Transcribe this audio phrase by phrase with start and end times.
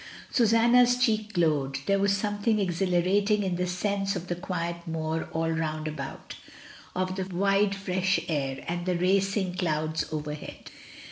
[0.31, 1.77] Susanna's cheeks glowed.
[1.85, 6.33] There was something exhilarating in the sense of the quiet moor all round about,
[6.95, 10.71] of the wide fresh air, and the racing clouds overhead.